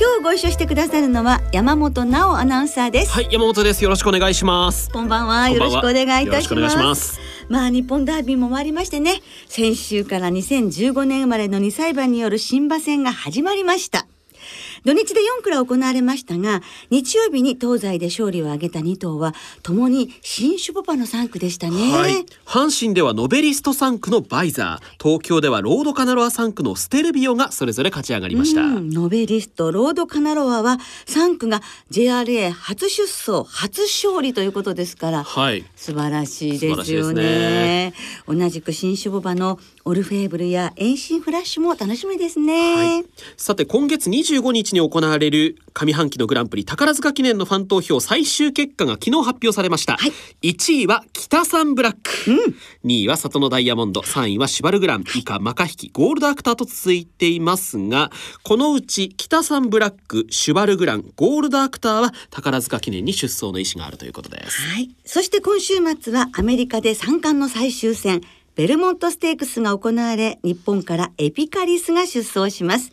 [0.00, 3.12] 今日ご一緒してくださるのは山本直アナウンサーです。
[3.12, 3.84] はい山本です。
[3.84, 4.90] よろしくお願いします。
[4.90, 5.50] こんばんは。
[5.50, 7.20] よろしくお願いいたします。
[7.48, 14.06] まあ日本ダービーも終わりましてね先週から2015年生まれの2歳馬による新馬戦が始まりました
[14.84, 21.90] 土日で4クラ行われましたが、日曜日に東西で勝利を挙げた2頭は、ともに新種ポパの3区でしたね。
[21.90, 22.26] はい。
[22.44, 28.60] 阪神ではノヴェリスト産駒のバイザー、東京ではロードカナロア産駒のステルビオがそれぞれ勝ち上がりました。
[28.62, 35.64] ノヴェリスト、ロードカナロアは産駒が JRA 初出走、初勝利ということですから、はい。
[35.76, 37.22] 素晴らしいですよね。
[37.22, 37.94] ね
[38.28, 43.04] 同じく新種牡馬のオルフェーブルやエイシンフラッシュも楽しみですね、はい、
[43.36, 50.06] さて今月25日に行われる上半期のグランプリ宝塚記念のファン投票最終結果が昨日発表されました、は
[50.40, 54.00] い、1位は北サンブラック、うん、2位は里のダイヤモンド。
[54.00, 55.04] 3位はシバルグラン。
[55.16, 58.10] 以下マカヒキゴールドアクターと続いていますが
[58.42, 68.22] このうち北サンブラックシュバルグランゴールドアクターは宝塚記念に出走の意思があるということです、はい、そして今週末はアメリカで三冠の最終戦
[68.56, 72.92] ベルモントステークスが行われ、日本からエピカリスが出走します。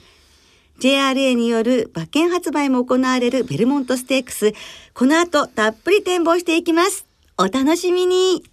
[0.79, 4.53] JRA による馬券発売も行われるベルモントステークス。
[4.95, 7.05] この後、たっぷり展望していきます。
[7.37, 8.43] お楽しみに。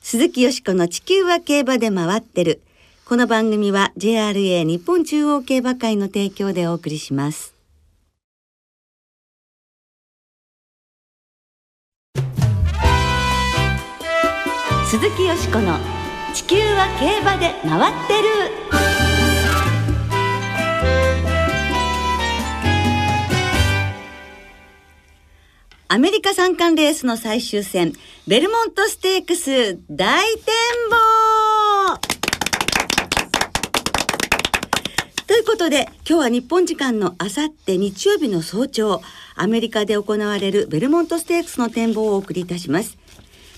[0.00, 2.60] 鈴木よしこの地球は競馬で回ってる。
[3.04, 7.53] この番組は JRA 日本中央競馬会の提供でお送りします。
[14.94, 15.76] 鈴木よしこの
[16.32, 18.28] 「地球は競馬で回ってる」
[25.88, 27.92] アメリカ三冠レースの最終戦
[28.28, 30.44] ベルモントステークス大展
[30.90, 31.98] 望。
[35.26, 39.02] ということで今日は日本時間のあさって日曜日の早朝
[39.34, 42.96] アメリカで行われるベルモントステークスの展望をお送りいたします。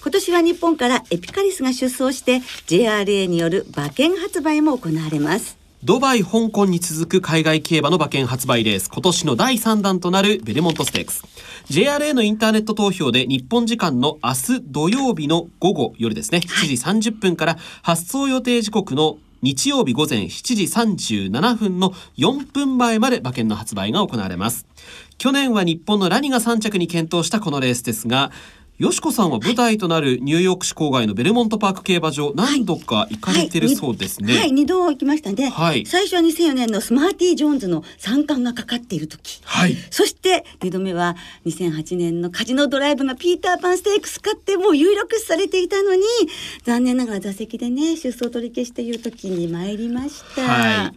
[0.06, 2.36] 今年は日本からエピカリスが出走して
[2.68, 11.24] JRA による馬券発売も行われますドバイ、香港に続く海外競馬の馬券発売レース、今年の第3弾となるベルモントステークス。
[11.68, 24.66] JRA のインターネット投票で日本時間の明日土曜日の午後夜ですね、7時30分から発送予定時刻の日曜日午前7時37分の4分前まで馬券の発売が行われます。
[25.18, 28.30] 去年は日本のラニが3着に検討したこのレースですが、
[28.78, 34.36] よしこさんは舞台となるニューヨーク市郊外のベルモントパーク競馬場、何度か行かれてるそうですね。
[34.36, 35.48] はい、二、はい、度行きましたね。
[35.48, 39.40] はい、最初は2004年のスマーティー・ジョーンズの三冠がかかっている時。
[39.44, 39.74] はい。
[39.90, 41.16] そして二度目は
[41.46, 46.02] 2008年のカジノドライブがピーターパンステークス勝ってもう有力視されていたのに、
[46.64, 50.42] 残念ながら座席でね、出走取り消しという時に参りました。
[50.42, 50.92] はい。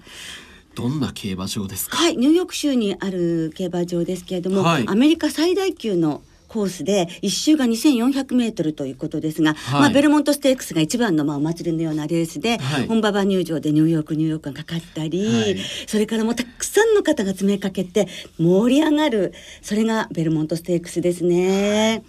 [0.76, 1.96] どんな競馬場ですか。
[1.96, 15.58] はい、ニューヨーク州にある競馬場ですけれども、はい、アメリカ最大級のコースで一周が2400メートルということですが、はい、まあベルモントステークスが一番のまあお祭りのようなレースで、はい、本馬場入場でニューヨークニューヨークがかかったり、はい、
[15.88, 18.08] それからもうたくさんの方が詰めかけて
[18.38, 22.04] 盛り上がるそれがベルモントステークスですね。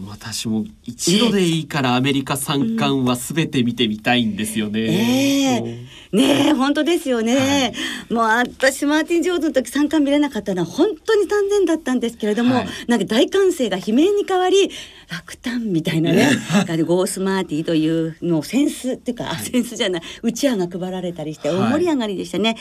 [0.00, 4.80] 私も一度でいいからアメリカ三冠はすべて見てみたいんですよね。
[4.80, 7.36] えー、ねえ本当ですよね。
[7.36, 14.70] はい、もう私マーティン・ジョーズの時三冠見れなかったのは本当に残念だったんですけれども、はい、なんか大歓声が悲鳴に変わり
[15.10, 16.30] 落胆みたいなね、
[16.86, 22.56] ゴースマーティーというのをセンスっていうか、はい、センスじゃないうちわが配られたりして大盛り上がりでしたね。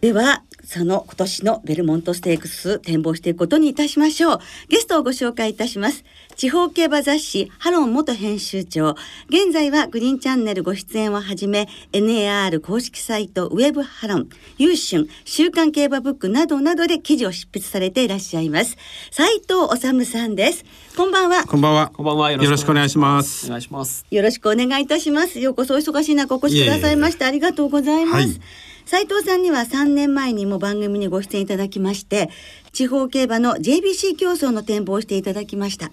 [0.00, 4.40] ではその今年のベルモントステークス展望していくことにいたしましょう。
[4.68, 6.04] ゲストをご紹介いたします
[6.36, 8.94] 地方競馬雑誌ハロン元編集長。
[9.30, 14.28] 現在はグリーンチャンネルご出演をはじめ NAR 公式サイトウェブハロン
[14.58, 18.76] 優春週刊競馬ブックなどなどで記事を執筆されていらっしゃいます。
[19.10, 20.66] 斉藤治さんです。
[20.94, 21.44] こんばんは。
[21.46, 21.88] こんばんは。
[21.88, 22.30] こんばんは。
[22.30, 23.46] よろしくお願いします。
[23.46, 24.04] お願いします。
[24.10, 25.40] よろしくお願いいたします。
[25.40, 28.40] ようこそお忙しい中お越しくださいましてありがとうございます、はい。
[28.86, 32.30] 斉藤さんには3年前にも番組にご出演いただきまして
[32.72, 35.90] 地方競馬の JBC 競争の展望をしていただきました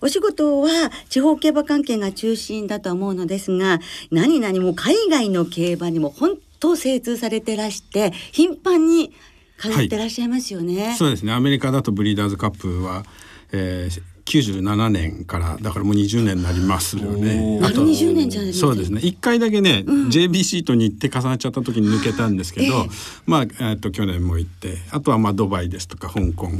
[0.00, 3.80] お仕事は地方競馬関係が中心だと思うのですが
[4.10, 9.12] 何々も海外の競馬にも本当精通されてらして頻繁に
[9.58, 10.86] 通ってらっしゃいますよね。
[10.88, 13.04] はい、そうですねアメリカだとブリーダーズカップは、
[13.52, 17.60] えー、97年からだからもう20年になりますよね。
[17.62, 19.00] あと20年じゃないそうですね。
[19.02, 22.90] 一回だけね、うん、JBC と日程重なっちゃった時に抜けたんですけど、えー、
[23.26, 26.50] まあえっと去年も行って、あとはまあドバイですとか香港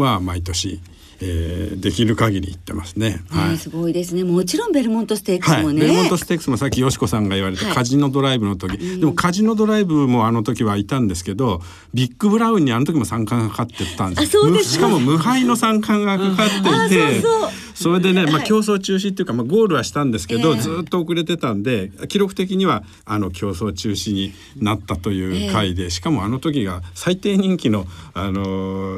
[0.00, 0.80] は毎年。
[1.20, 3.22] うんえー、できる限り言ってますね。
[3.30, 4.24] はい、すごいですね。
[4.24, 5.64] もちろんベルモントステークスもね。
[5.64, 11.62] はい、ベルモントステークスもさっきよしこさんが言われたカジノドライブの時、はい、でもカジノドライブもあの時はいたんですけど、
[11.94, 14.64] ビッグブラウンにあの時も参加がかかってたんです。
[14.64, 17.20] しかも無敗の参加がかかっていて。
[17.20, 28.44] そうそうそれでね、まあ、競争中止っていうか、まあ、ゴールはしたんですけど、ずっと遅れてたんで記録的にはあの競争中止になったという回で、しかもあの時が最低人気の、あの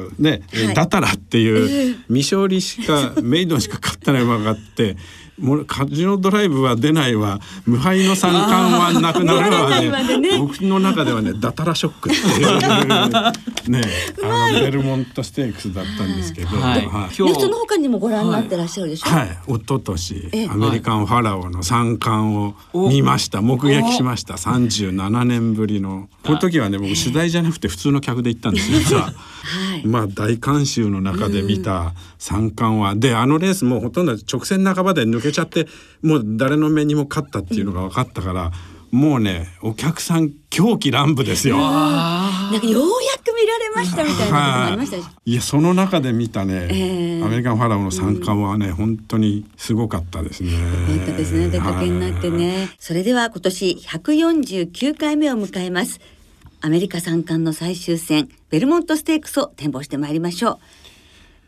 [0.09, 4.95] ー、ね、はい、ダタラっていう未勝利しかメイドンしか勝ってない馬があって。
[5.39, 7.39] もうカジノドライブは出ないわ。
[7.65, 10.17] 無敗の三冠はなくなるわね。
[10.17, 10.37] ね。
[10.37, 13.81] 僕の中ではねダタラショックっていうね
[14.21, 16.85] あのベルモントステークスだったんですけど、はい。
[16.85, 19.09] はい、その他にもご覧になってらっしゃるでしょ？
[19.09, 23.41] はい、はい、一昨年アメリカンファラオの三冠を見ました。
[23.41, 24.35] 目撃しました。
[24.35, 26.09] 37年ぶりの。
[26.23, 29.11] この時はね僕取材じゃなくて普通の客で行ったんです実は。
[29.49, 35.67] はい、まあ大観衆の中で見た三冠は、であのレースもほとんど直線半ばで抜けちゃって
[36.03, 38.51] もう誰の目にも勝ったっていうのが分かったから、
[38.91, 41.57] もうねお客さん狂気乱舞ですよ。
[41.57, 42.87] なんかようや
[43.23, 50.51] く見られましたみたいなこともありましたいやその中で見たね、えー、アメリカンファラオの三冠はね、うん、本当にすごかったですね。
[50.87, 52.69] 本当ですね出かけになってね。
[52.79, 55.99] それでは今年149回目を迎えます。
[56.61, 60.59] アメリカ三冠の最終戦ベルモントステークスを展望してまいりましょう。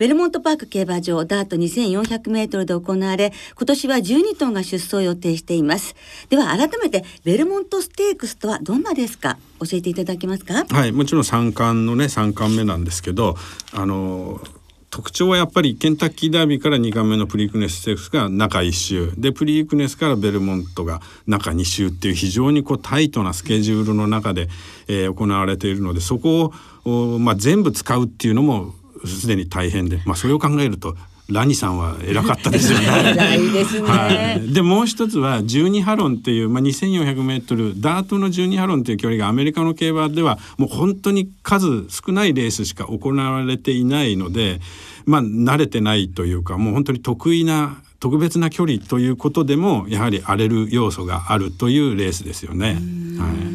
[0.01, 5.95] ベルモントパーク競馬場ダート2400メートルで行われ、今年は12頭が出走を予定しています。
[6.29, 10.65] では改めてベルモントステークスとはどんなですか教えていただけますか？
[10.65, 13.35] はい、もちろん三冠のね、三冠目なんですけど、
[13.73, 14.41] あの
[14.89, 24.49] 特徴はやっぱりケンタッキーダービーから2冠目のプリークネスステークスが中1周でプリークネスからベルモントが中2周っていう非常にこうタイトなスケジュールの中で、
[24.87, 26.51] えー、行われているのでそこ
[26.85, 28.73] を、まあ、全部使うっていうのも
[29.05, 30.95] すでに大変で、まあ、それを考えると
[31.31, 33.15] ラニさんは偉かったですよね。
[33.53, 33.87] ですね。
[33.87, 34.53] はい。
[34.53, 44.59] でもう一つは12ハロンっていうまあ2400メートルダートの12ハロンっていう距離がアメリカの競馬ではもう本当に数少ないレースしか行われていないので、
[45.05, 52.81] まあ慣れてないというかもう本当に得意な特別な距離ということでもやはり荒れる要素があるというレースですよね。
[53.17, 53.50] はい。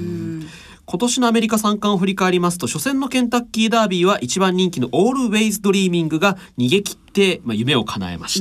[0.89, 8.39] 今年のアメリカ三冠を振り返りますと初戦のケンタッキーダービーは一番人気のオールウェイズドリーミングが逃げ切って、まあ、夢を叶えまし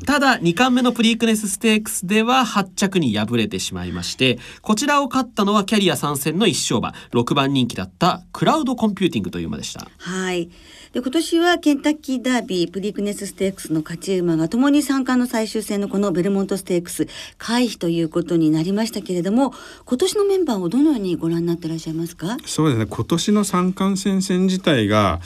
[0.00, 0.06] た。
[0.06, 6.94] ただ2冠目のプリークネスステークスでは8着に敗れてしまいましてこちらを勝ったのはキャリア3戦の一勝馬。
[7.10, 9.86] 6番人気だったクラウドコンピューティングという馬でした。
[9.98, 10.50] はい
[10.92, 17.08] で今年はケンタッキーダービープリークネスステークスの勝ち馬がともに三冠の最終戦のこのベルモントステークス
[17.38, 19.54] 回避ということになりましたけれども
[19.86, 22.36] 今年のメンバーをどのようにご覧になってらっしゃいますか？
[22.44, 22.84] そうですね。
[22.84, 25.20] 今年の三冠戦線自体が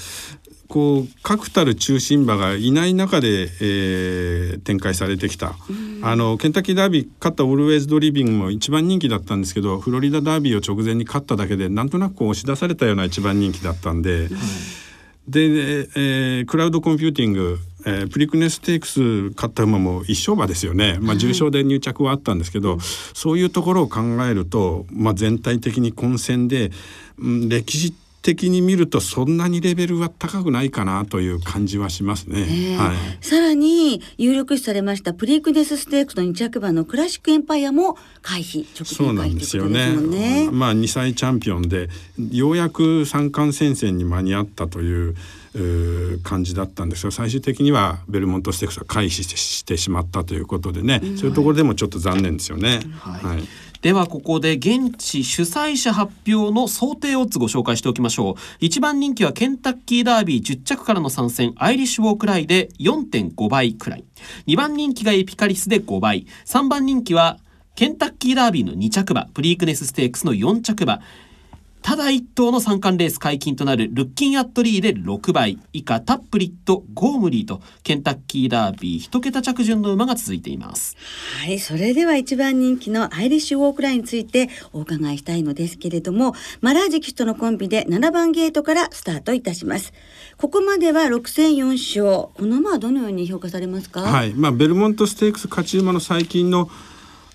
[0.69, 5.57] こう確たる中心馬がいない中で、えー、展開されてきた、
[6.03, 14.29] あのケンタッキーダービー勝ったオールウェイズドリーミングも一番人気だったんですけどフロリダダービーを直前に勝っただけでなんとなくこう押し出されたような一番人気だったんで。
[15.28, 19.00] で、えー、クラウドコンピューティング、えー、プリクネステークス
[19.35, 26.71] 勝った馬も一勝馬ですよね、まあ、重賞で入着はあったんですけど、はい、そういうところを考えると、まあ、全体的に混戦で、
[27.18, 27.95] うん、歴史
[28.26, 32.40] 的に見るとそんなにレベルは高くないかなという感じはしますね。
[32.40, 40.49] えー、はい、さらに有力視されましたプリークネスステークスの2着馬のクラシックエンパイアも回避直前回避ですよね。
[40.50, 41.88] まあ2歳チャンピオンで
[42.33, 45.14] ようやく三冠戦線に間に合ったという。
[46.23, 52.81] 感じだったんですが最終的にはベルモントステークスは回避してしまったということでね、うん、そういうところでもちょっと残念ですよね。
[52.99, 53.49] はい、はい。
[53.83, 58.35] ではここで現地主催者発表の想定オッズご紹介しておきましょう。
[58.59, 64.05] 一番人気はケンタッキーダービー10着からの参戦アイリッシュウォークライで4.5倍くらい。
[64.47, 66.27] 2番人気がエピカリスで5倍。
[66.47, 67.39] 3番人気は
[67.77, 71.01] ケンタッキーダービーの2着馬プリークネスステークスの4着馬
[71.87, 75.61] ただ一頭の三冠レース皆勤となるルッキンアットリーで6倍。
[75.73, 80.97] 以下タップリット、ゴームリーとケンタッキーダービー一桁着順の馬が続いています。
[81.45, 89.93] はいそれでは一番人気のアイリッシュウォークライについてお伺いしたいのですけれどもマラージ騎手とのコンビで7番ゲートからスタートいたします。
[90.38, 91.66] ここまでは6戦4
[92.00, 92.35] 勝。
[92.35, 94.00] この馬はどのように評価されますか？
[94.00, 96.69] はいまあベルモントステークス勝ち馬の最近の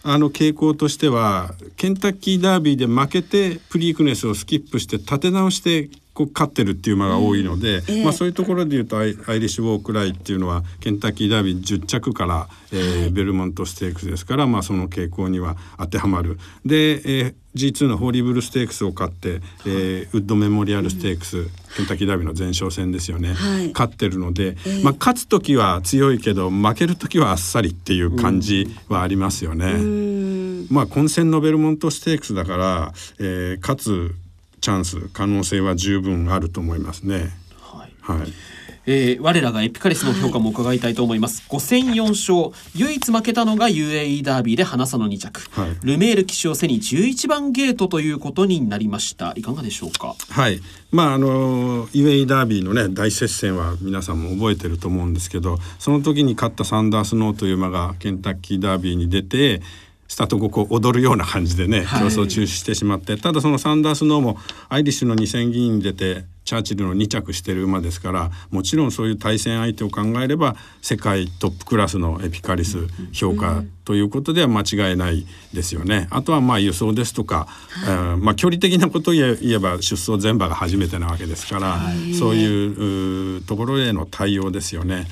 [0.04, 5.90] あの傾向としてはケンタッキーダービーで負けてプリークネスをスキップして立て直して
[6.22, 8.04] ここ勝ってるっていう馬が多いので、ええ。
[8.04, 16.38] まあそういうところで言うとアイアイリッシュウォークライっていうのはケンタッキーダービー10着から、えーベルモントステークスですから、まあその傾向には当てはまる。
[16.66, 23.74] で、えー G2 のホーリーブルステークスを勝って、えーウッドメモリアルステークス、ケンタッキーダービーの前哨戦ですよね、はい。
[23.74, 24.84] 勝ってるので、ええ。
[24.84, 29.66] まあ勝つ時は強いけど負ける時はあっさりっていう感じはありますよね。
[29.74, 30.68] うん。
[30.70, 34.16] まあ混戦のベルモントステークスだから、えー勝つ
[34.62, 37.32] チャンス可能性は十分あると思いますね。
[37.60, 37.94] はい。
[38.20, 38.34] はい。
[38.88, 45.78] えー我らがエピカリスの評価も伺いたいと思います、5戦4勝唯一負けたのが UAE ダービーで花差の2着、はい。
[45.84, 49.34] ルメール騎手を背に11番ゲートということになりました。
[49.36, 50.16] いかがでしょうか？
[50.30, 50.60] はい、
[50.92, 59.62] まああの UAE ダービーのね大接戦は皆さんも覚えてると思うんですけどその時に勝ったサンダースノーという馬がケンタッキーダービーに出て
[60.12, 64.36] スタート後こう踊るような感じでねはい競争中止してしまって、ただそのサンダースノーも
[64.68, 76.08] アイリッシュの2000議員に出てチャーチルの2着してる馬ですからもちろんそういう対戦相手を考えれば世界トップクラスのエピカリス評価ということでは間違いないですよね。
[76.10, 77.48] あとはまあ輸送ですとか、
[77.88, 81.80] えーまあ距離的なことを言えば出走全馬が初めてなわけですから、
[82.20, 85.08] そういうところへの対応ですよね。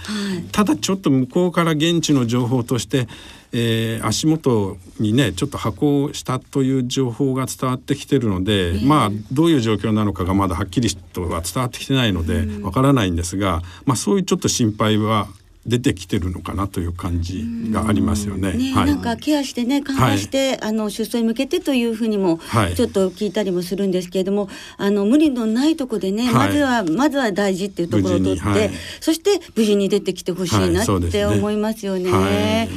[0.52, 3.08] ただちょっと向こうから現地の情報として
[3.52, 15.28] えー足元にねちょっと箱したという情報が伝わってきてるので、まあどういう状況なのかがまだはっきりとは伝わってきてないのでわからないんですが、まあそういうちょっと心配は
[15.66, 18.54] 出てきてるのかなという感じがありますよね。
[18.54, 18.86] ね、はい。
[18.88, 22.76] なんかケアしてね緩和して、あの出走に向けてというふうにもはい。
[22.76, 26.34] ちょっと聞いたりもするんですけれども、あの無理のないとこでね、はい。
[26.34, 32.70] まずはまずは大事っていうところを取って、そして無事に出てきてほしいなって思いますよね。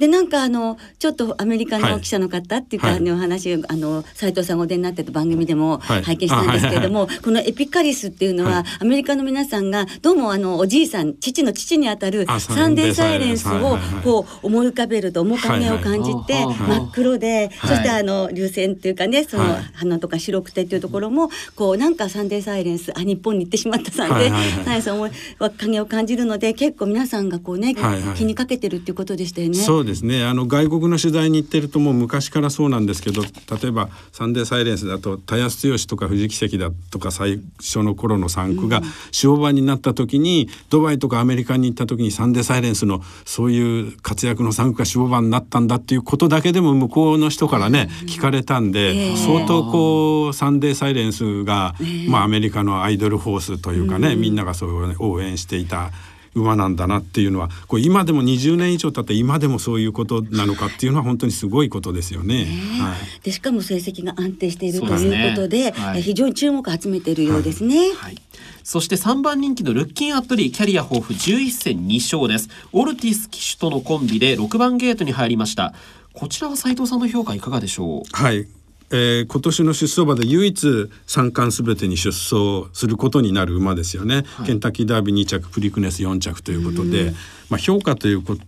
[0.00, 1.92] はいでなんかあのちょっとアメリカはい。
[1.92, 3.00] の記者の方っていうか、はい。
[3.02, 6.02] ねお話あの斉藤さんがお出になってた番組でもはい。
[6.02, 8.64] 拝見したんですけれども、このエピカリスっていうのは、はい。
[8.80, 14.04] アメリカの皆さんがどうもあのおじいさん父の父にあたるあサンデーサイレンスをはいはいはい。
[14.04, 16.54] こう思い浮かべると面影を感じてはいはい。
[16.80, 17.70] 真っ黒で、はい。
[17.70, 24.64] そしてあの流線っていうかねそのはい鼻とか白くてっていうところもこうなんかサンデーサイレンスあ日本に行ってしまったサンデーはいはいはい。
[24.64, 25.10] サイレンスの面
[25.58, 28.16] 影を感じるので結構皆さんがこうね、はいはい。
[28.16, 29.89] 気にかけてるっていうことでしたよね。
[29.90, 49.16] ですねあの外国の取材に行ってるともう昔からそうなんですけど例えば「サンデーサイレンス」だと田安剛とか藤木関だとか最初の頃の産駒が種牡馬になった時に、ドバイとかアメリカに行った時に「サンデーサイレンス」のそういう活躍の産駒が種牡馬になったんだっていうことだけでも向こうの人からね、聞かれたんで、ええ。
[49.16, 51.74] 相当こう「サンデーサイレンスが」
[52.08, 55.90] まあアメリカのアイドルホースというかね、みんながそう、ね、応援していた。
[56.34, 62.46] 馬なんだなっていうのはこれ今でも20年以上経って今でもそういうことなのかっていうのは本当にすごいことですよね。
[62.80, 67.90] はいでしかも成績が安定しているということではいえ非常に注目を集めているようですね。
[67.94, 68.16] はい。
[68.62, 72.48] そして3番人気のルッキンアットリーキャリア豊富11戦2勝です。
[72.72, 75.74] オルティス騎手とのコンビで6番ゲートに入りました。
[76.12, 78.02] こちらは斉藤さんの評価いかがでしょう？
[78.12, 78.46] はい
[78.90, 87.12] えー今年の出走馬で唯一三冠すべてに出走することになる馬ですよね、ケンタッキーダービー2着プリクネス4着ということで、
[87.48, 88.42] まあ、評価ということ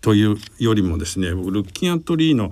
[0.00, 2.50] というよりもですね僕ルッキンアットリーの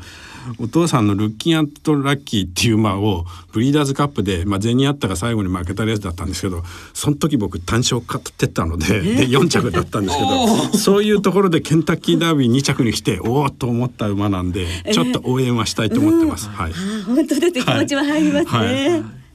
[0.58, 6.62] お父さんのルッキンアットラッキーっていう馬をブリーダーズカップで、まあ、ゼニアッタが最後に負けたレースだったんですけど
[6.92, 16.48] その時僕単勝買ってったので,、で4着だったんですけどそういうところでケンタッキーダービー2着に来ておおと思った馬なんでちょっと応援はしたいと思ってます。
[16.48, 16.72] はい。
[17.04, 18.90] 本当です気持ちは入りますね。
[18.90, 19.25] はい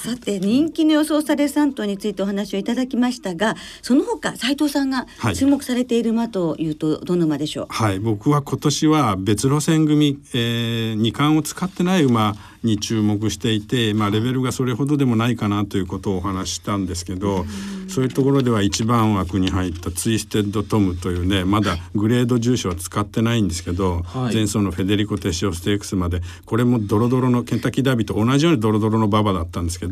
[0.00, 5.36] さて人気の予想される3頭についてお話をいただきましたがその他斉藤さんがはい。
[5.36, 17.44] 注目されている馬というとどの馬でしょう、はい、僕は今年は別路線組、えー、二冠を使ってない馬に注目していて、まあ、レベルがそれほどでもないかなということをお話ししたんですけど、
[17.88, 24.34] そういうところでは一番枠に入ったツイステッドトムというねまだグレード重賞は使ってないんですけど、はい。
[24.34, 29.89] 前走のフェデリコ・テシオステークスまでこれもドロドロのケンタッキーダービーと同じようにドロドロの馬場だったんですけど、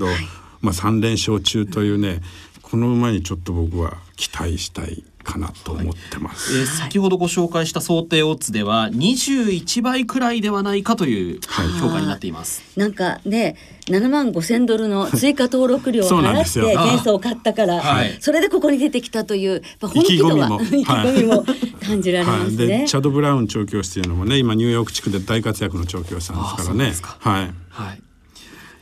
[0.61, 2.21] まあ、3連勝中というね
[2.63, 6.59] この馬にちょっと僕は期待したいかなと思ってます。
[6.59, 11.41] えー先ほどご紹介した想定オッズでは21倍くらいではないかという
[11.81, 12.63] 評価になっています。
[12.77, 18.17] なんかね7万5千ドルの追加登録料をそうなん払ってですよ前走を買ったから、はい。
[18.21, 20.63] それでここに出てきたという本気度は意気込みも。
[20.63, 21.45] 意気込みも
[21.87, 22.67] 感じられまはい、すね。
[22.67, 26.93] でチャド・ブラウン調教師っていうのもね今ニューヨーク地区で大活躍の調教師さんですからね。
[27.19, 27.55] はい。
[27.71, 28.03] はい。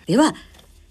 [0.06, 0.34] では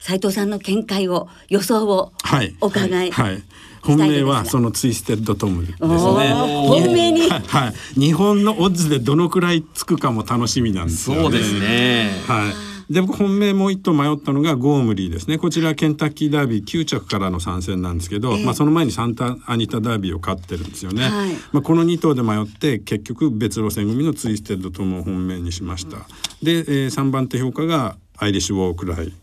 [0.06, 2.56] 斉藤さんの見解を予想をはい。
[2.62, 3.44] お伺いはい、
[3.82, 5.88] 本命はそのツイステッドトムですね。
[5.88, 7.22] 本命に。
[7.28, 8.00] はい、はい。
[8.00, 11.24] 日本のオッズでどのくらいつくかも楽しみなんですよね。
[11.24, 12.12] そうですね。
[12.28, 12.52] は
[12.88, 12.94] い。
[12.94, 15.40] で僕本命もう一頭迷ったのがゴームリーですね。
[15.40, 25.98] こちらケンタッキーダービー9着からの参戦なんですけど、えー、まあ、その前にサンタアニタダービーを勝ってるんですよね、はい、まあ、この2頭で迷って結局別路線組のツイステッドトム本命にしました、
[26.44, 29.14] で、えー、3番手評価がアイリッシュウォークライ、はい、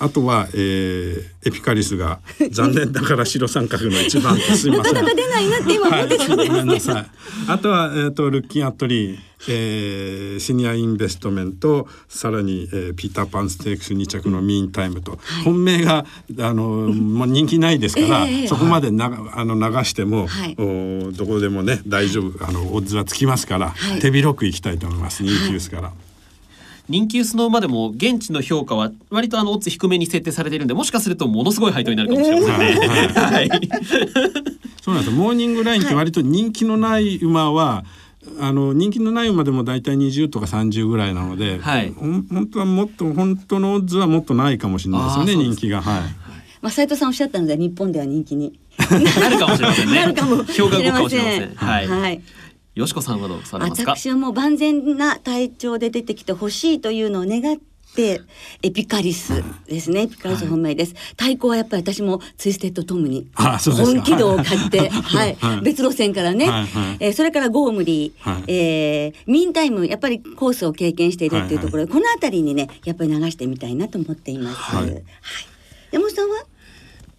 [0.00, 4.38] あとは、えー、エピカリスが 残念ながら白三角の一番。
[4.38, 4.94] すみません。
[4.94, 7.10] なかなか出ないなって今思ってたんです、ごめんなさい。
[7.48, 9.18] あとはえっ、ー、とルッキンアットリー、
[9.48, 16.04] えー、シニアインベストメントさらに、えー、ピーターパンステークス2着のミーンタイムと、はい、本命が
[16.40, 25.22] あのもう人気ないですから、えー、そこまでなあの流しても、はい、おどこでもね大丈夫あのオッズはつきますから、はい、手広くいきたいと思います。
[25.24, 25.92] 人気ですから。
[26.92, 32.86] 人気薄の馬でも現地の評価は割とあのオッズ低めに設定されているんでもしかするとものすごい配当になるかもしれませんね。
[33.14, 33.50] はい、
[34.82, 37.84] そうなんですモーニングラインって割と人気のない馬は、
[38.38, 45.80] あの人気のない馬でも大体20とか30ぐらいなので、はい、本当はもっと本当のオッズはもっとないかもしれないですよね人気が。
[45.80, 46.02] はい。
[46.60, 48.58] まあ、斉藤さんおっしゃったので日本では人気に。
[49.18, 49.94] なるかもしれませんね。
[50.00, 51.54] なるかもしれません。
[51.54, 51.88] はい。
[51.88, 52.22] はい
[52.74, 53.94] よしこさんはどうされますか？
[53.96, 57.58] 私はもう万全な体調で出てきてほしいというのを願っ
[57.94, 58.22] て
[58.62, 66.66] エピカリスですね、エピカリス本命です、はい、対抗はやっぱり私もツイステッドトムに本気度を買って、はい、はい、別路線からね、はい。
[66.66, 72.00] はい、えー、それからゴームリー、はい、えー、ミーンタイムやっぱりコースを経験しているっていうところで、はい。
[72.00, 74.56] はい、この辺りにねやっぱり流してみたいなと思っています。
[74.56, 75.02] はい、
[75.90, 76.46] 山本さんは？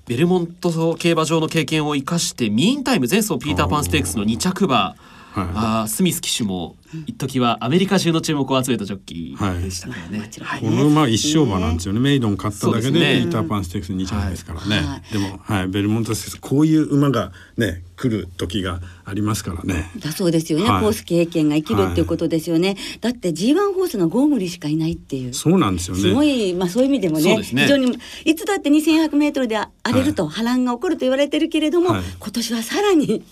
[0.08, 4.96] ベルモント競馬場の経験を生かしてミーンタイム前走ピーターパンステークスの2着馬
[5.34, 6.76] はい、あスミス騎手も
[7.08, 10.30] 一時はアメリカ中の注目を集めたジョッキーでしたからね。
[10.42, 12.00] はい、この馬は一勝馬なんですよね。
[12.00, 14.78] メイドン勝っただけで、ね、ピーターパンステークス2着ですからね。
[14.78, 19.92] はい、でも、はい、ベルモントスこういう馬がね来る時がありますからね。
[20.00, 20.70] だそうですよね。
[20.70, 22.76] はい、コース経験が生きるっていうことですよね。
[23.02, 25.34] だって G1 ホースのゴームリしかいないっていう。
[25.34, 26.02] そうなんですよね。
[26.02, 33.24] すごいまあそういう意味でもね、ね非常にいつだって2100メートルで荒れると波乱が起こると言われてるけれども、今年はさらに、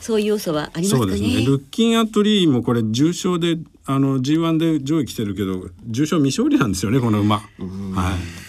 [0.00, 1.20] そういう要素はありますかね。
[1.20, 7.36] ねルッキンアトリーもこれ重賞であの G1 で上位来てるけど重賞未勝利なんですよねこの馬。
[7.36, 7.48] はい。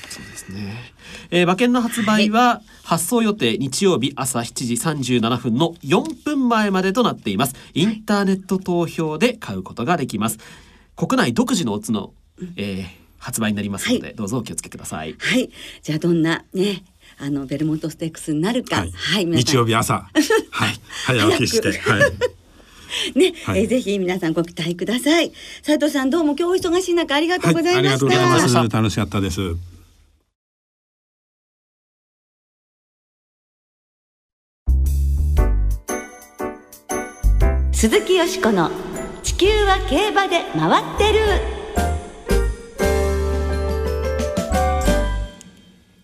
[0.10, 0.94] そうですね。
[1.30, 4.74] えー、馬券の発売は発送予定日曜日朝7時
[5.20, 7.56] 37分の4分前までとなっています。
[7.74, 10.40] インターネット投票で買うことができます。
[10.96, 12.14] 国内独自のオツの、
[12.56, 12.86] えー、
[13.18, 15.16] 発売になりますので、はい、どうぞお気をつけください。
[15.20, 15.50] はい。
[15.82, 16.86] じゃあどんなね
[17.18, 20.08] あのベルモントステークスになるか、はい、はい、日曜日朝、
[20.52, 22.45] はい、早起きして、はい。
[23.16, 25.32] ね、はい、えぜひ皆さんご期待ください。
[25.62, 28.60] 斉藤さんどうも今日お忙しい中ありがとうございました。
[28.60, 29.42] はい、楽しかったです。
[37.72, 38.72] 鈴木よしこの
[39.22, 41.55] 地球は競馬で回ってる。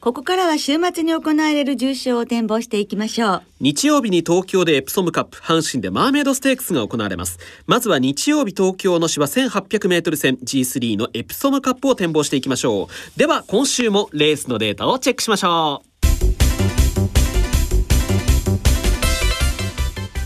[0.01, 3.43] ここからは週末に行われる重賞を展望していきましょう。
[3.59, 7.37] 日曜日に東京でエプソムカップ、阪神でマーメイドステークスが行われます。
[7.67, 13.19] まずは日曜日東京の芝1800メートル戦 G3 のエプソムカップを展望していきましょう。
[13.19, 15.83] では今週もレースのデータをチェックしましょ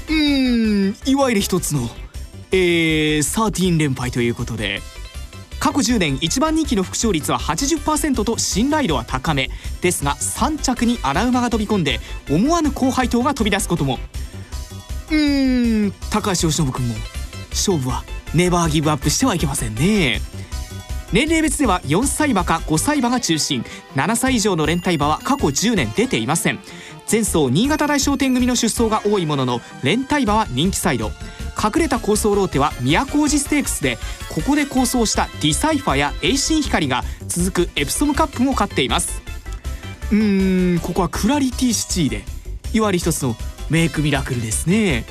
[0.07, 0.13] う。
[0.13, 1.89] うん、いわゆる一つの、
[2.53, 4.81] えー、13連敗ということで、
[5.65, 9.49] 過去10年1番人気の副勝率は80%と信頼度は高め。
[9.82, 11.99] ですが3着に荒馬が飛び込んで
[12.30, 13.97] 思わぬ高配当が飛び出すことも。
[15.10, 16.93] うーん高橋由伸君も。
[17.49, 18.04] 勝負は
[18.36, 20.21] ネバーギブアップしてはいけませんね。
[21.12, 23.65] 年齢別では4歳馬か5歳馬が中心。
[23.95, 26.60] 7歳以上の連帯馬は過去10年出ていません。
[27.12, 31.12] 前走新潟大商店組の出走が多いものの連帯馬は人気サイド。
[31.61, 33.97] 隠れた好走ローテは都大路ステークスで
[34.29, 39.21] ここで好走したディサイファーやエイシンヒカリが続くエプソムカップも勝っています。
[40.11, 42.23] うーんここはクラリティシチーで
[42.73, 43.35] いわゆる一つの
[43.69, 45.05] メイクミラクルですね。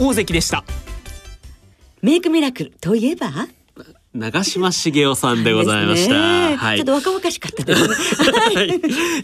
[0.00, 0.64] 大関でした。
[2.02, 3.30] メイクミラクルといえば？
[4.14, 6.14] 長嶋茂雄さんでございました。
[6.50, 7.94] ね、はい、ちょっと若々しかったですね。
[8.54, 8.70] はい、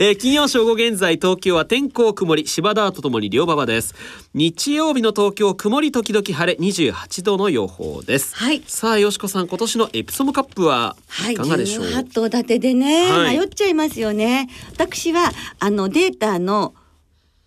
[0.00, 3.94] えー、金曜正午現在東京は天候曇り、芝ダートともに良馬場です。
[4.34, 8.34] 日曜日の東京曇り時々晴れ、28度の予報です。
[8.34, 8.64] はい。
[8.66, 10.96] さあよしこさん今年のエプソムカップは
[11.30, 11.84] いかがでしょう？
[11.84, 14.48] はい、頭立てでね、はい、迷っちゃいますよね。
[14.72, 16.74] 私はあのデータの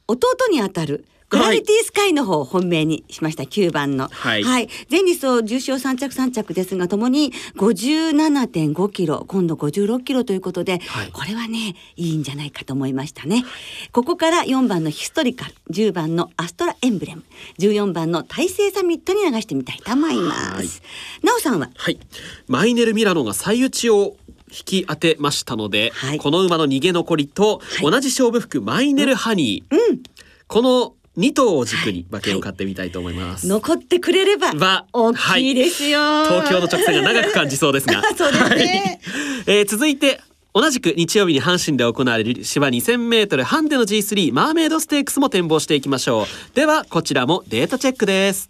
[0.07, 4.07] 弟にあたるグラビティスカイの方を本命にしました9番の。
[4.11, 4.43] はい。
[4.43, 13.43] はい、前日走重賞3着3着ですがともに57.5キロ今度56キロということで、はい、これはねいいんじゃないかと思いましたね。
[13.91, 17.23] ここから4番のヒストリカル10番のアストラエンブレム。
[17.59, 20.81] 14番の大西サミットに流してみたいと思います。
[21.23, 21.69] なおさんは？
[21.75, 21.99] はい。
[22.47, 24.15] マイネル・ミラノが最打ちを
[24.49, 26.19] 引き当てましたので、はい。
[26.19, 27.91] この馬の逃げ残りとはい。
[27.91, 30.03] 同じ勝負服マイネルハニー、うん。
[30.47, 33.47] この2頭を軸に馬券を買ってみたいと思います。
[33.47, 38.01] 残ってくれればは大きいですよ、東京の直線が長く感じそうですが。
[38.17, 38.45] そうですね。
[38.45, 38.99] はい。
[39.45, 40.19] えー続いて
[40.55, 46.55] 同じく日曜日に阪神で行われる芝 2000m ハンデの G3 マーメイドステークスも展望していきましょう。
[46.55, 48.49] ではこちらもデータチェックです。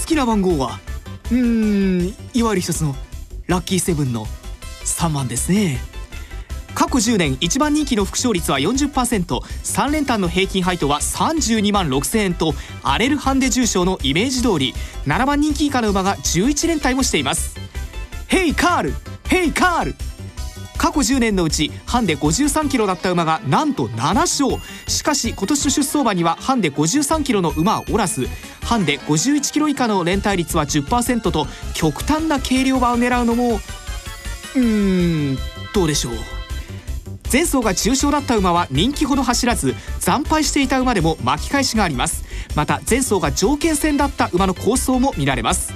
[0.00, 0.80] 好きな番号は
[1.30, 2.96] うーんいわゆる一つの
[3.46, 4.26] ラッキーセブンの
[4.84, 5.78] 3番ですね
[6.78, 17.56] 過去10年1番人気の副勝率は 40%3 連単の平均配当は32万6000円と荒れるハンデ重賞のイメージ通り7番人気以下の馬が11連単もしています。
[18.28, 18.94] ヘイカール
[19.28, 19.94] ヘイカール
[20.76, 24.48] 過去10年のうちハンデ53キロだった馬がなんと7勝。
[24.86, 28.28] しかし今年の出走馬にはハンデ53キロの馬はおらず
[28.62, 33.56] ハンデ51キロ以下の連帯率は10%と極端な軽量馬を狙うのも
[34.54, 35.38] うーん
[35.74, 36.37] どうでしょう。
[37.30, 42.24] 前走が重賞だった馬は人気ほど走らず惨敗していた馬でも巻き返しがあります。
[42.54, 45.72] また前走が条件戦だった馬の構想も見られます。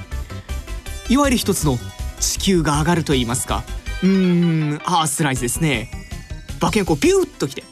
[1.08, 1.78] いわゆる一つの
[2.20, 3.64] 地球が上がると言いますか。
[4.02, 5.90] うーんアースライズですね。
[6.60, 7.64] 馬券こうビューッときて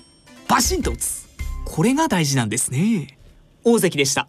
[0.49, 1.29] バシンと打つ。
[1.65, 3.19] これが大事なんですね。
[3.65, 4.29] 大関でした。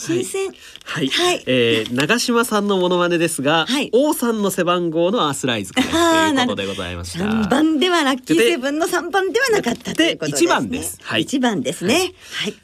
[0.00, 0.48] 新鮮。
[0.84, 1.42] はい、はい。
[1.46, 3.90] えー長島さんのモノマネですが、はい。
[3.92, 7.24] 王さんの背番号のアースライズかということでございました。
[7.24, 10.46] 3番ではラッキーセブンの3番ではなかったということですね。
[10.46, 10.98] で一番です。
[11.02, 11.22] はい。
[11.22, 12.12] 一番ですね。
[12.32, 12.54] はい。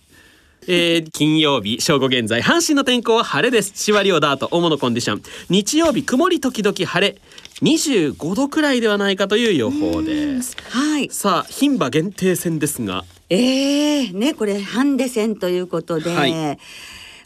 [0.68, 3.72] えー金曜日正午現在阪神の天候は晴れです。
[3.74, 5.22] 千割をダート主のコンディション。
[5.50, 7.18] 日曜日曇り時々晴れ。
[7.62, 10.56] 25度くらいではないかという予報です。
[10.70, 11.10] はい。
[11.10, 13.04] さあ牝馬限定戦ですが。
[13.28, 16.58] ええねこれハンデ戦ということで、はい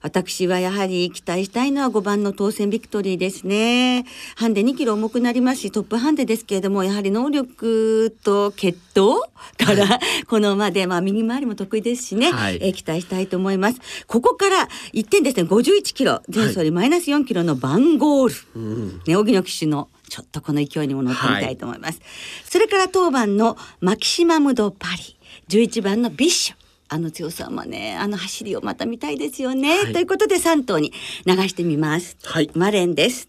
[0.02, 4.06] 私はやはり期待したいのは5番の当選ビクトリーですね。
[4.36, 9.20] ハンデ2キロ重くなりますしトップハンデですけれどもやはり能力と血統
[9.58, 13.80] からこの馬でまあ右回りも得意ですしね、はいえー期待したいと思います。
[14.06, 18.60] ここから1点ですね51キロ前走よりマイナス4キロのバンゴール。
[18.60, 22.00] うんね、荻野騎手のちょっとこの勢いにも乗ってみたいと思います。
[22.44, 25.16] それから当番のマキシマムドパリ、
[25.48, 26.59] 11番のビッシュ。
[26.92, 29.78] あの強さはね、あの走りをまた見たいですよね。
[29.78, 30.92] はいということで3頭に
[31.24, 32.16] 流してみます。
[32.24, 33.28] はいマレンです。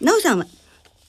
[0.00, 0.46] なおさんは、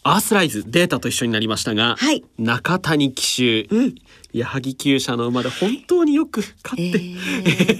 [0.04, 3.96] アースライズデータと一緒になりましたが、はい中谷騎手、うん
[4.34, 7.02] 矢作厩舎の馬で本当によく勝って、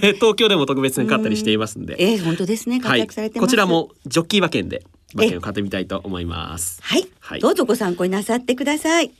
[0.08, 2.80] え 東京でも特別に勝ったりしていますんで、えー、本当ですね。
[2.80, 3.46] 活はい、躍されてます。
[3.46, 3.66] こちら。
[3.66, 4.82] もジョッキー馬券で
[5.14, 6.80] 馬券を買ってみたいと思います。
[6.82, 9.10] はい、はいどうぞご参考になさってください。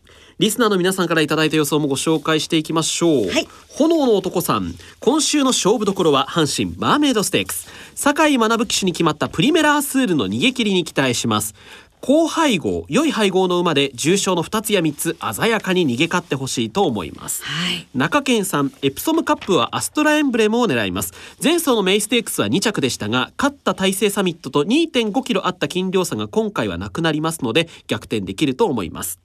[0.41, 3.29] リスナーの皆さんからいただいた予想もご紹介していきましょう。
[3.29, 4.75] はい炎の男さん。
[4.99, 7.69] 今週の勝負どころは阪神マーメイドステークス。
[7.95, 11.55] 酒井学騎手に決まったプリメラースールの逃げ切りに期待します。
[12.01, 17.43] 高配合、良い配合の馬で重賞の2つや3つ鮮やかに逃げ勝ってほしいと思います。
[17.45, 17.87] はい。
[17.95, 29.19] 中堅さんエプソムカップはアストラエンブレムを狙います前走のメイステークスは2着でしたが勝った大西サミットと2.5キロあった斤量差が今回はなくなりますので逆転できると思います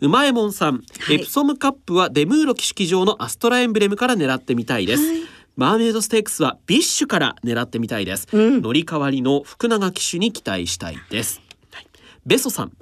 [0.00, 1.16] うまえもんさん、はい。
[1.16, 5.20] エプソムカップはデムーロ騎式場のアストラエンブレムから狙ってみたいです、はい。
[5.56, 8.62] マーメイドステークスはビッシュから狙ってみたいです、うん。
[8.62, 11.86] 乗り換わりの福永騎手に期待したいです、はい。
[12.24, 12.72] ベソさん。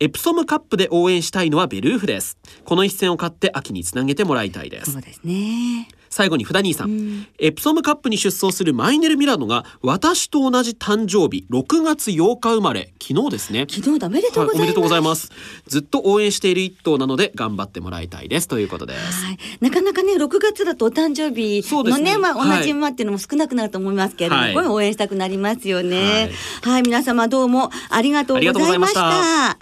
[0.00, 2.36] エプソムカップで応援したいのはベルーフです。
[2.64, 4.92] この一戦を勝って秋につなげてもらいたいです。
[4.92, 5.86] そうですね。
[6.12, 7.26] 最後にフダ兄さん、うん。
[7.38, 12.92] エプソムカップに出走するマイネル・ミラノが私と同じ誕生日6月8日生まれ。
[13.00, 13.66] 昨日ですね。
[13.66, 14.52] 昨日だおめでとうございます。
[14.52, 15.32] はい、おめでとうございます。
[15.66, 18.46] ずっと応援している一頭なので頑張ってもらいたいです。
[18.46, 19.24] ということです。
[19.24, 22.12] はい、なかなかね6月だとお誕生日そうですね。
[22.12, 22.58] のねまあ、はい。
[22.58, 24.54] 同じ馬っていうのも少なくなると思いますけれども、はい。
[24.68, 26.30] 応援したくなりますよね。
[26.62, 29.56] はい、皆様どうもありがとうございました。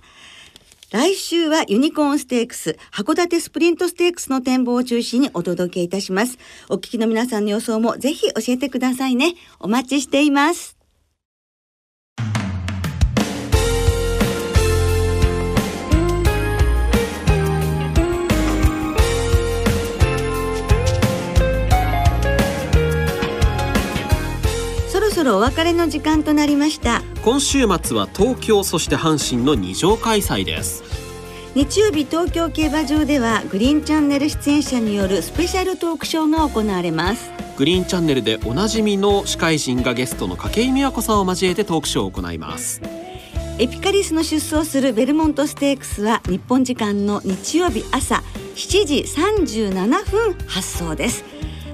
[0.91, 6.37] 来週はユニコーンステークス、函館スプリントステークスの展望を中心にお届けいたします。
[6.69, 9.35] お聞きの皆さんの予想もぜひ教えてくださいね。
[9.61, 10.77] お待ちしています。
[24.89, 27.03] そろそろお別れの時間となりました。
[27.23, 30.83] 今週末は東京そして阪神の二乗開催です。
[31.55, 37.31] 日曜日東京競馬場ではグリーンチャンネル出演者によるスペシャルトークショーが行われます。
[37.59, 42.81] グリーンチャンネルでおなじみの司会陣がゲストの筧美和子さんを交えてトークショーを行います。
[43.59, 48.23] エピカリスの出走するベルモントステークスは日本時間の日曜日朝
[48.55, 51.23] 7時37分発送です。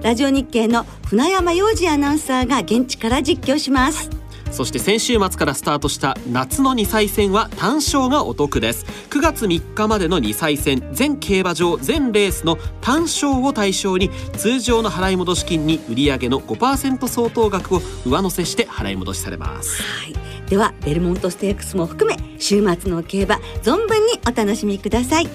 [0.03, 4.16] ラジオ日経の船山洋二アナウンサーが現地から実況します
[4.57, 8.87] そして先週末からスタートした夏の2歳戦は単勝がお得です。
[9.11, 19.83] 9月3日までの2歳戦全競馬場全レースの単勝を対象に通常の払い戻し金に売上の5%相当額を上乗せして払い戻しされます。
[19.83, 20.15] はい、
[20.49, 25.29] ではベルモントステークスも含め週末の競馬存分にお楽しみください。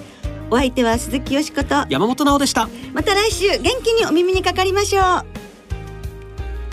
[0.49, 2.67] お相手は鈴木よしこと山本直でした。
[2.95, 5.50] また来週元気にお耳にかかりましょう